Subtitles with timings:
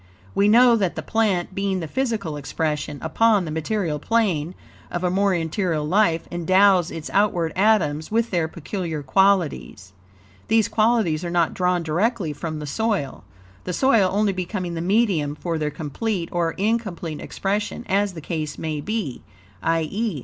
[0.33, 4.55] We know that the plant, being the physical expression upon the material plane
[4.89, 9.93] of a more interior life, endows its outward atoms with their peculiar qualities.
[10.47, 13.23] THESE QUALITIES ARE NOT DRAWN DIRECTLY FROM THE SOIL;
[13.63, 18.57] the soil only becoming the medium for their complete or incomplete expression, as the case
[18.57, 19.21] may be;
[19.61, 20.19] i.e.